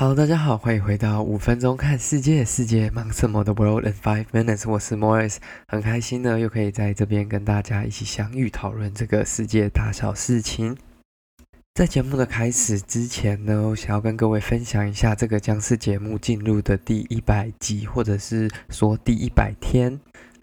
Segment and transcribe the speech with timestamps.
[0.00, 10.76] Hello，大家好，欢迎回到五分钟看世界，世界忙什么的 World in Five Minutes，我是 Morris，很开心呢，又可以在这边跟大家一起相遇讨论这个世界大小事情。
[11.74, 19.98] 在节目的开始之前呢，我想要跟各位分享一下这个将是节目进入的第一百集，或者是说第一百天。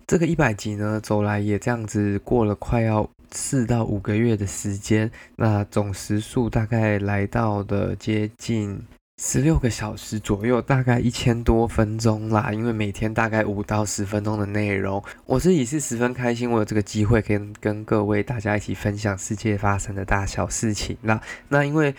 [0.05, 8.81] 这个一百集呢，走来也这样子过了快要四到五个月的时间，那总时数大概来到的接近。
[9.21, 12.51] 十六个小时左右，大概一千多分钟啦。
[12.51, 21.21] 因为每天大概五到十分钟的内容，我自己是十分开心，我有这个机会跟跟各位大家一起分享世界发生的大小事情啦。
[21.49, 21.93] 那因为。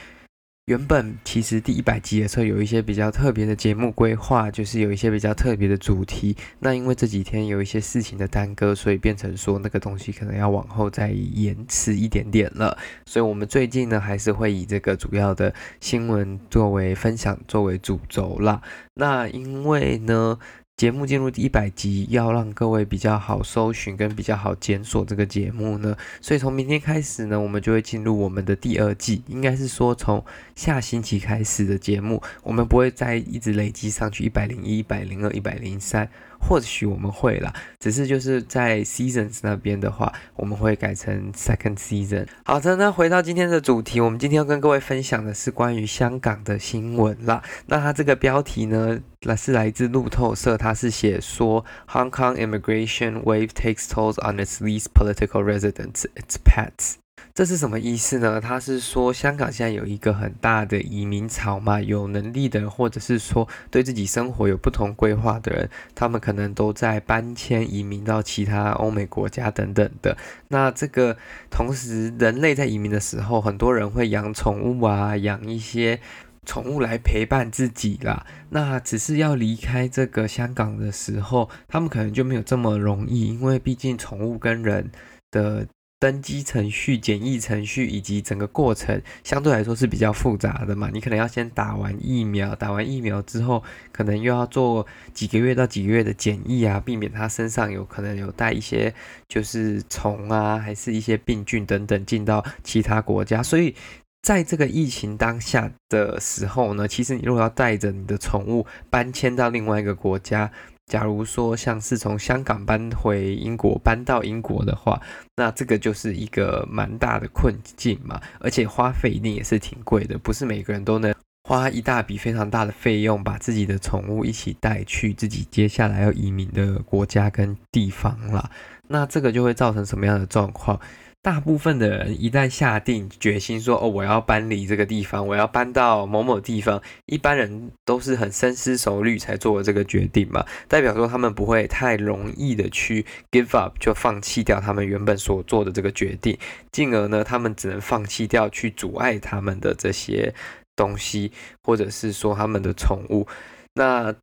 [0.67, 6.37] 原本其实第一百集的时候有一些比较特别的节目规划，就是有一些比较特别的主题。
[6.59, 12.77] 那因为这几天有一些事情的耽搁，所以变成说那个东西可能要往后再延迟一点点了。
[13.05, 18.61] 所以我们最近呢还是会以这个主要的新闻作为分享，作为主轴啦。
[18.95, 20.37] 那因为呢。
[20.77, 30.23] 节目进入第一百集，要让各位比较好搜寻跟比较好检索这个节目呢，所以从明天开始呢，我们就会进入我们的第二季，应该是说从
[30.55, 36.11] 下星期开始的节目，我们不会再一直累积上去一百零一、一百零二、一百零三。
[36.39, 42.27] 或许我们会啦，只是就是在 seasons 那边的话，我们会改成 second season。
[42.45, 47.43] 好的，那回到今天的主题，我们今天要跟各位分享的是关于香港的新闻啦。
[47.67, 56.97] 那它这个标题呢，那是来自路透社，它是写说 Hong Kong immigration wave takes tolls on its least political residents, its pets。
[57.37, 58.41] 这是什么意思呢？
[58.41, 70.17] 他是说香港现在有一个很大的移民潮嘛，有能力的，或者是说对自己生活有不同规划的人，他们可能都在搬迁移民到其他欧美国家等等的。
[70.49, 71.15] 那这个
[71.51, 76.01] 同时，人类在移民的时候，很多人会养宠物啊，养一些
[76.47, 78.25] 宠物来陪伴自己啦。
[78.49, 84.91] 那只是要离开这个香港的时候，他们可能就没有这么容易，因为毕竟宠物跟人
[85.31, 85.67] 的。
[85.99, 93.63] 登机程序、检疫程序以及整个过程相对来说是比较复杂的嘛，你可能要先打完疫苗，打完疫苗之后，
[93.93, 98.93] 可能又要做几个月到几个月的检疫啊，避免它身上有可能有带一些
[99.27, 103.43] 就是虫啊，还是一些病菌等等进到其他国家。
[103.43, 103.75] 所以
[104.21, 110.53] 在这个疫情当下的时候呢，其实你如果要带着你的宠物搬迁到另外一个国家。
[110.87, 115.01] 假如说像是从香港搬回英国，搬到英国的话，
[115.35, 121.13] 那这个就是一个蛮大的困境嘛，而且花费一定也是挺贵的，不是每个人都能
[121.49, 128.49] 花一大笔非常大的费用把自己的宠物一起带去自己接下来要移民的国家跟地方啦。
[128.87, 130.79] 那这个就会造成什么样的状况？
[131.27, 146.39] 大部分的人一旦下定决心说哦，我要搬离这个地方，我要搬到某某地方，一般人都是很深思熟虑才做了这个决定嘛，代表说他们不会太容易的去 give up 就放弃掉他们原本所做的这个决定，
[146.71, 150.33] 进而呢，他们只能放弃掉去阻碍他们的这些
[150.77, 153.27] 东西，或者是说他们的宠物，
[153.75, 154.15] 那。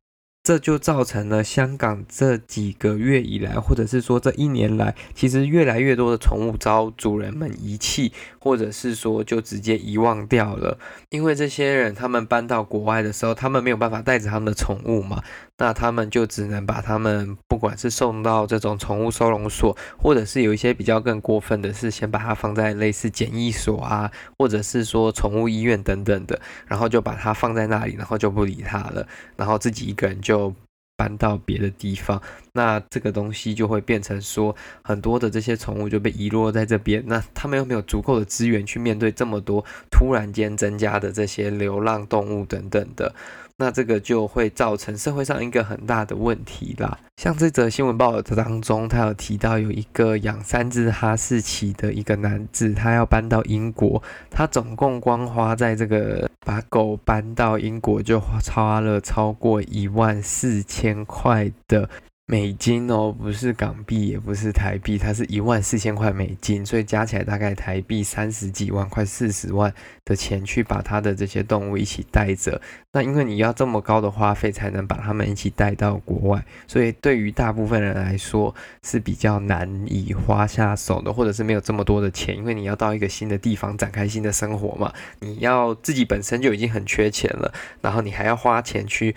[0.44, 10.78] 这就造成了香港这几个月以来，或者是说这一年来，其实越来越多的宠物遭主人们遗弃，或者是说就直接遗忘掉了。
[11.08, 15.22] 因为这些人他们搬到国外的时候，他们没有办法带着他们的宠物嘛，
[15.58, 29.06] 那他们就只能把他们不管是送到这种宠物收容所，或者是有一些比较更过分的是，先把它放在类似检疫所啊，或者是说宠物医院等等的，然后就把它放在那里，然后就不理它了，
[29.36, 30.54] 然后自己一个人就。
[30.96, 32.20] 搬到别的地方，
[32.52, 43.14] 那这个东西就会变成说，很多的这些宠物就被遗落在这边，那他们又没有足够的资源去面对这么多突然间增加的这些流浪动物等等的。
[43.56, 46.98] 那这个就会造成社会上一个很大的问题啦。
[47.16, 61.88] 像这则新闻报道当中，他有提到有一个养三只哈士奇的一个男子，他要搬到英国，他总共光花在这个把狗搬到英国就花了超过一万四千块的。
[62.26, 69.74] 美金哦，不是港币，也不是台币，它是一万四千块美金，所以加起来大概台币三十几万，快四十万
[70.06, 72.62] 的钱去把他的这些动物一起带着。
[72.92, 84.90] 那因为你要这么高的花费才能把他们一起带到国外，所以对于大部分人来说是比较难以花下手的，或者是没有这么多的钱，因为你要到一个新的地方展开新的生活嘛，
[85.20, 89.14] 你要自己本身就已经很缺钱了，然后你还要花钱去。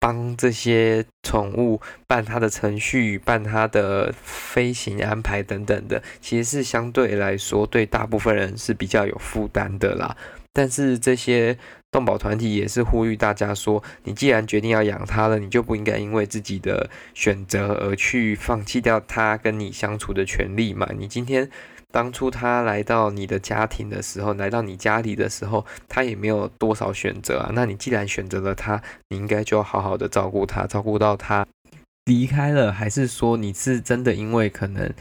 [0.00, 10.16] 帮这些宠物办它的程序、办它的飞行安排等等的，其实是相对来说对大部分人是比较有负担的啦。
[10.52, 11.56] 但是这些
[11.90, 20.88] 动保团体也是呼吁大家说，你既然决定要养它了，你就不应该因为自己的选择而去放弃掉它跟你相处的权利嘛。
[20.98, 21.48] 你今天
[21.92, 27.50] 当初他来到你的家庭的时候，来到你家里的时候，他也没有多少选择啊。
[27.54, 31.46] 那你既然选择了他，你应该就要好好的照顾他，照顾到他
[32.04, 34.92] 离开了，还是说你是真的因为可能？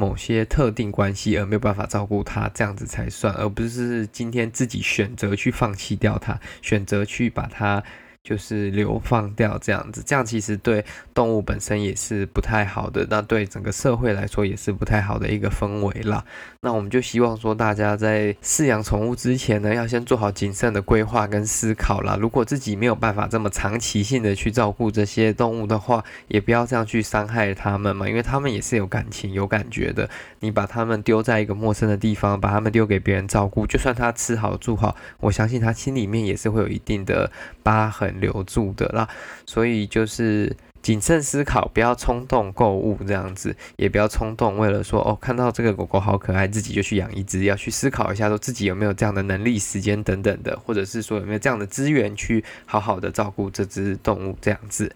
[0.00, 7.82] 某些特定关系而没有办法照顾他，这样子才算，而不是今天自己选择去放弃掉他，选择去把他。
[8.28, 10.84] 就是流放掉这样子，这样其实对
[11.14, 16.22] 动物本身也是不太好的，那对整个社会来说也是不太好的一个氛围啦。
[16.60, 22.18] 那我们就希望说，大家在饲养宠物之前呢，要先做好谨慎的规划跟思考啦。
[22.20, 30.10] 如果自己没有办法这么长期性的去照顾这些动物的话，也不要这样去伤害它们嘛，因为它们也是有感情、有感觉的。
[30.40, 37.30] 你把它们丢在一个陌生的地方，把它们丢给别人照顾，就算它吃好住好，我相信它心里面也是会有一定的
[37.62, 38.17] 疤痕。
[38.20, 39.08] 留住的啦，
[39.46, 54.92] 所以就是谨慎思考，不要冲动购物这样子，也不要冲动为了说哦，看到这个狗狗好可爱，自己就去养一只，要去思考一下说自己有没有这样的能力、时间等等的，或者是说有没有这样的资源去好好的照顾这只动物这样子。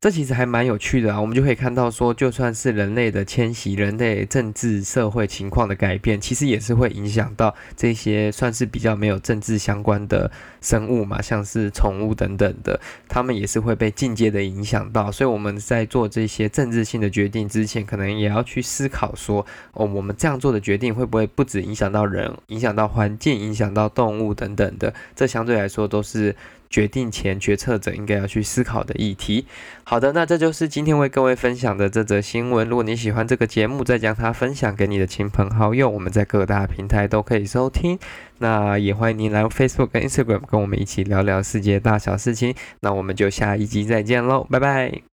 [0.00, 10.32] 这其实还蛮有趣的啊，我们就可以看到说，就算是人类的迁徙、人类政治社会情况的改变，其实也是会影响到这些算是比较没有政治相关的
[10.62, 12.80] 生物嘛，像是宠物等等的，
[13.10, 15.12] 它们也是会被间接的影响到。
[15.12, 19.44] 所以我们在做这些政治性的决定之前，可能也要去思考说，
[19.74, 26.34] 哦，我们这样做的决定会不会不止影响到人，影响到环境，影响到动物等等的，这相对来说都是。
[26.70, 29.44] 决定前，决策者应该要去思考的议题。
[29.82, 32.68] 好的，那这就是今天为各位分享的这则新闻。
[32.68, 35.90] 如果你喜欢这个节目，再将它分享给你的亲朋好友。
[35.90, 37.98] 我们在各大平台都可以收听。
[38.38, 42.54] 那也欢迎您来 Facebook 跟 Instagram 跟我们一起聊聊世界大小事情。
[42.80, 45.09] 那我们就下一集再见喽，拜拜。